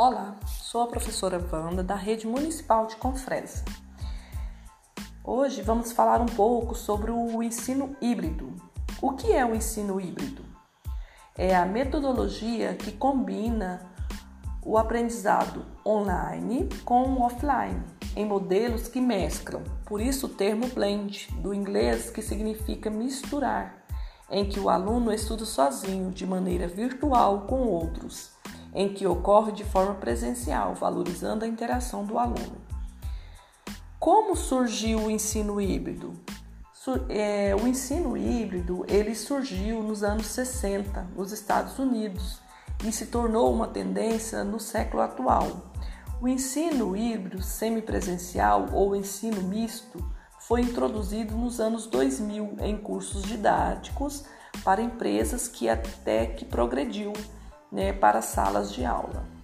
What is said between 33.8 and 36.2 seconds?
Como surgiu o ensino híbrido?